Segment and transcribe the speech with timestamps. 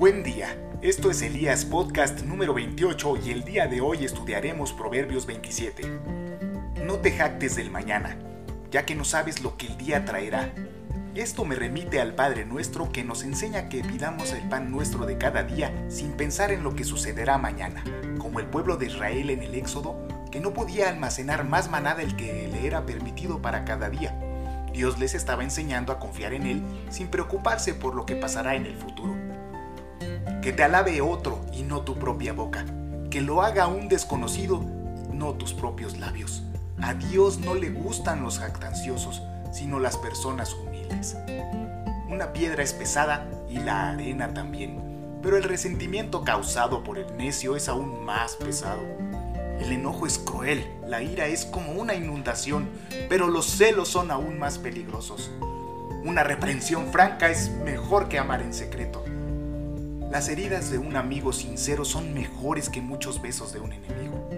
[0.00, 5.26] Buen día, esto es Elías Podcast número 28 y el día de hoy estudiaremos Proverbios
[5.26, 5.82] 27.
[6.86, 8.16] No te jactes del mañana,
[8.70, 10.54] ya que no sabes lo que el día traerá.
[11.14, 15.18] Esto me remite al Padre nuestro que nos enseña que pidamos el pan nuestro de
[15.18, 17.84] cada día sin pensar en lo que sucederá mañana,
[18.16, 22.16] como el pueblo de Israel en el Éxodo, que no podía almacenar más maná del
[22.16, 24.18] que le era permitido para cada día.
[24.72, 28.64] Dios les estaba enseñando a confiar en Él sin preocuparse por lo que pasará en
[28.64, 29.29] el futuro.
[30.42, 32.64] Que te alabe otro y no tu propia boca.
[33.10, 34.64] Que lo haga un desconocido,
[35.12, 36.42] no tus propios labios.
[36.80, 39.22] A Dios no le gustan los jactanciosos,
[39.52, 41.18] sino las personas humildes.
[42.08, 44.80] Una piedra es pesada y la arena también,
[45.22, 48.80] pero el resentimiento causado por el necio es aún más pesado.
[49.60, 52.66] El enojo es cruel, la ira es como una inundación,
[53.10, 55.30] pero los celos son aún más peligrosos.
[56.02, 59.04] Una reprensión franca es mejor que amar en secreto.
[60.10, 64.28] Las heridas de un amigo sincero son mejores que muchos besos de un enemigo.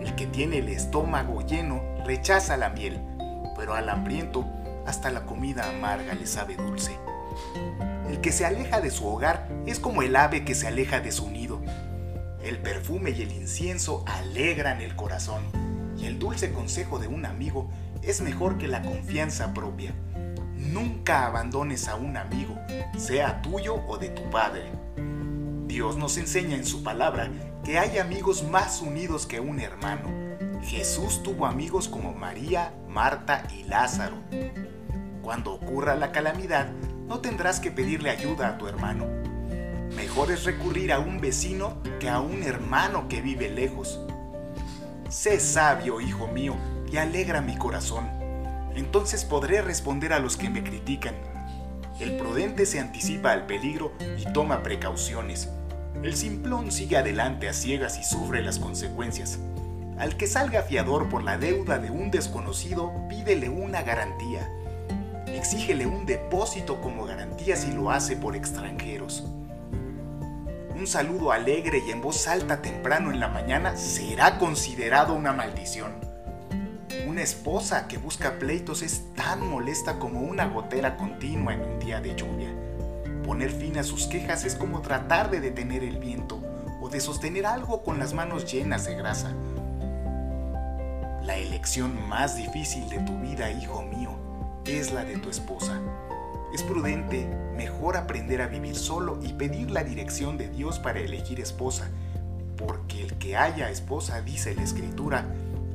[0.00, 3.00] El que tiene el estómago lleno rechaza la miel,
[3.56, 4.44] pero al hambriento
[4.84, 6.98] hasta la comida amarga le sabe dulce.
[8.10, 11.12] El que se aleja de su hogar es como el ave que se aleja de
[11.12, 11.60] su nido.
[12.42, 15.44] El perfume y el incienso alegran el corazón,
[15.96, 17.70] y el dulce consejo de un amigo
[18.02, 19.94] es mejor que la confianza propia.
[20.56, 22.58] Nunca abandones a un amigo,
[22.98, 24.85] sea tuyo o de tu padre.
[25.76, 27.30] Dios nos enseña en su palabra
[27.62, 30.08] que hay amigos más unidos que un hermano.
[30.62, 34.16] Jesús tuvo amigos como María, Marta y Lázaro.
[35.20, 36.72] Cuando ocurra la calamidad,
[37.06, 39.04] no tendrás que pedirle ayuda a tu hermano.
[39.94, 44.00] Mejor es recurrir a un vecino que a un hermano que vive lejos.
[45.10, 46.56] Sé sabio, hijo mío,
[46.90, 48.08] y alegra mi corazón.
[48.74, 51.16] Entonces podré responder a los que me critican.
[52.00, 55.50] El prudente se anticipa al peligro y toma precauciones.
[56.02, 59.38] El simplón sigue adelante a ciegas y sufre las consecuencias.
[59.98, 64.48] Al que salga fiador por la deuda de un desconocido, pídele una garantía.
[65.26, 69.24] Exígele un depósito como garantía si lo hace por extranjeros.
[70.74, 75.92] Un saludo alegre y en voz alta temprano en la mañana será considerado una maldición.
[77.06, 82.00] Una esposa que busca pleitos es tan molesta como una gotera continua en un día
[82.00, 82.65] de lluvia.
[83.26, 86.40] Poner fin a sus quejas es como tratar de detener el viento
[86.80, 89.32] o de sostener algo con las manos llenas de grasa.
[91.24, 94.12] La elección más difícil de tu vida, hijo mío,
[94.64, 95.80] es la de tu esposa.
[96.54, 97.26] Es prudente
[97.56, 101.88] mejor aprender a vivir solo y pedir la dirección de Dios para elegir esposa,
[102.56, 105.26] porque el que haya esposa, dice la escritura,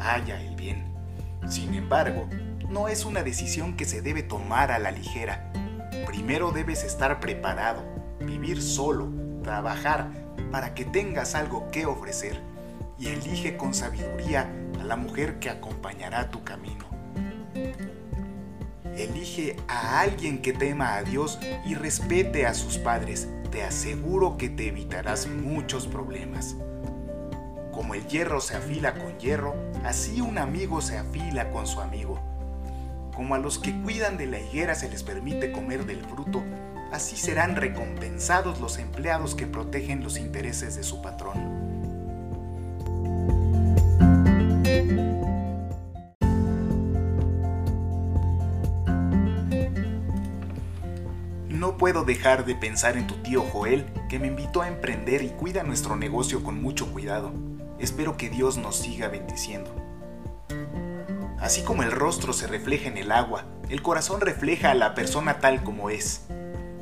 [0.00, 0.84] haya el bien.
[1.48, 2.28] Sin embargo,
[2.68, 5.52] no es una decisión que se debe tomar a la ligera
[6.04, 7.82] primero debes estar preparado,
[8.20, 9.08] vivir solo,
[9.42, 10.10] trabajar
[10.50, 12.40] para que tengas algo que ofrecer
[12.98, 16.84] y elige con sabiduría a la mujer que acompañará tu camino.
[18.96, 23.28] Elige a alguien que tema a Dios y respete a sus padres.
[23.50, 26.56] Te aseguro que te evitarás muchos problemas.
[27.72, 32.18] Como el hierro se afila con hierro, así un amigo se afila con su amigo.
[33.16, 36.44] Como a los que cuidan de la higuera se les permite comer del fruto,
[36.92, 41.66] así serán recompensados los empleados que protegen los intereses de su patrón.
[51.48, 55.30] No puedo dejar de pensar en tu tío Joel, que me invitó a emprender y
[55.30, 57.32] cuida nuestro negocio con mucho cuidado.
[57.78, 59.85] Espero que Dios nos siga bendiciendo.
[61.46, 65.38] Así como el rostro se refleja en el agua, el corazón refleja a la persona
[65.38, 66.22] tal como es.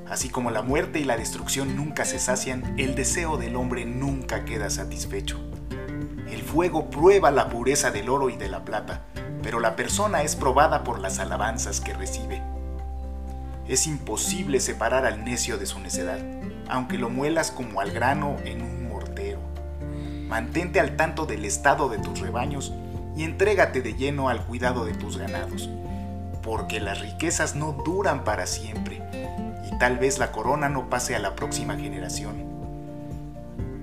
[0.09, 4.47] Así como la muerte y la destrucción nunca se sacian, el deseo del hombre nunca
[4.47, 5.39] queda satisfecho.
[6.31, 9.03] El fuego prueba la pureza del oro y de la plata,
[9.43, 12.43] pero la persona es probada por las alabanzas que recibe.
[13.69, 16.21] Es imposible separar al necio de su necedad,
[16.71, 19.41] aunque lo muelas como al grano en un mortero.
[20.27, 22.73] Mantente al tanto del estado de tus rebaños
[23.17, 25.69] y entrégate de lleno al cuidado de tus ganados,
[26.43, 29.03] porque las riquezas no duran para siempre
[29.71, 32.55] y tal vez la corona no pase a la próxima generación.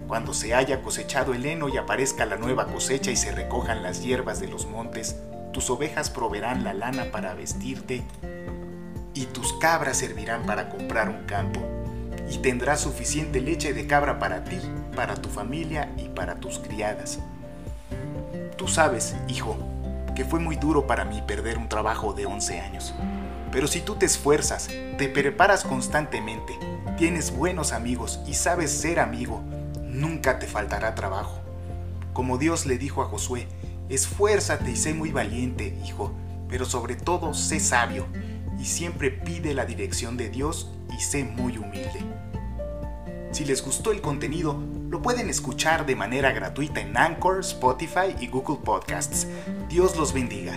[0.08, 4.04] Cuando se haya cosechado el heno y aparezca la nueva cosecha y se recojan las
[4.04, 5.16] hierbas de los montes,
[5.54, 8.04] tus ovejas proveerán la lana para vestirte
[9.14, 11.62] y tus cabras servirán para comprar un campo
[12.30, 14.60] y tendrás suficiente leche de cabra para ti,
[14.96, 17.20] para tu familia y para tus criadas.
[18.62, 19.58] Tú sabes, hijo,
[20.16, 22.94] que fue muy duro para mí perder un trabajo de 11 años.
[23.52, 24.70] Pero si tú te esfuerzas,
[25.00, 26.60] te preparas constantemente,
[26.96, 29.42] tienes buenos amigos y sabes ser amigo,
[29.84, 31.40] nunca te faltará trabajo.
[32.14, 33.48] Como Dios le dijo a Josué,
[33.90, 36.12] esfuérzate y sé muy valiente, hijo,
[36.48, 38.06] pero sobre todo sé sabio
[38.60, 42.06] y siempre pide la dirección de Dios y sé muy humilde.
[43.32, 48.28] Si les gustó el contenido, lo pueden escuchar de manera gratuita en Anchor, Spotify y
[48.28, 49.26] Google Podcasts.
[49.70, 50.54] Dios los bendiga.